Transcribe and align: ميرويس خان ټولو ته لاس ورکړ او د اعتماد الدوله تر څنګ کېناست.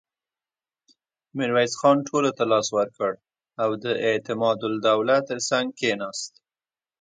ميرويس 1.37 1.73
خان 1.79 1.97
ټولو 2.09 2.29
ته 2.37 2.43
لاس 2.51 2.67
ورکړ 2.77 3.11
او 3.63 3.69
د 3.83 3.85
اعتماد 4.07 4.59
الدوله 4.69 5.17
تر 5.29 5.39
څنګ 5.49 5.67
کېناست. 5.79 6.31